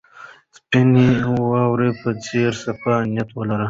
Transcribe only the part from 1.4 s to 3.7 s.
واورې په څېر صفا نیت ولرئ.